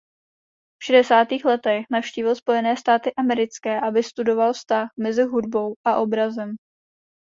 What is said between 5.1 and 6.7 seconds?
hudbou a obrazem.